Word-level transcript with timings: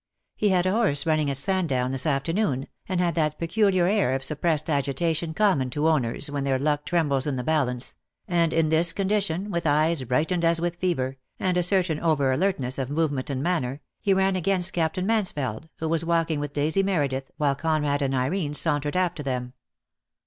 He 0.35 0.49
had 0.49 0.65
a 0.65 0.71
horse 0.71 1.05
running 1.05 1.29
at 1.29 1.37
Sandown 1.37 1.91
this 1.91 2.07
afternoon, 2.07 2.67
and 2.89 2.99
had 2.99 3.13
that 3.13 3.37
pecuhar 3.39 3.87
air 3.87 4.15
of 4.15 4.23
sup 4.23 4.41
pressed 4.41 4.67
agitation 4.67 5.35
common 5.35 5.69
to 5.69 5.87
owners 5.87 6.31
when 6.31 6.43
their 6.43 6.57
luck 6.57 6.85
trembles 6.85 7.27
in 7.27 7.35
the 7.35 7.43
balance, 7.43 7.95
and 8.27 8.51
in 8.51 8.69
this 8.69 8.93
condition, 8.93 9.51
with 9.51 9.67
eyes 9.67 10.03
brightened 10.05 10.43
as 10.43 10.59
with 10.59 10.77
fever, 10.77 11.17
and 11.39 11.55
a 11.55 11.61
certain 11.61 11.99
over 11.99 12.31
alertness 12.31 12.79
of 12.79 12.89
movement 12.89 13.29
and 13.29 13.43
manner, 13.43 13.79
he 14.01 14.11
ran 14.11 14.35
against 14.35 14.73
Captain 14.73 15.05
Mansfeld, 15.05 15.69
who 15.77 15.87
was 15.87 16.03
walking 16.03 16.39
with 16.39 16.51
Daisy 16.51 16.81
Meredith, 16.81 17.29
while 17.37 17.53
Conrad 17.53 18.01
and 18.01 18.15
Irene 18.15 18.55
sauntered 18.55 18.95
after 18.95 19.21
them. 19.21 19.53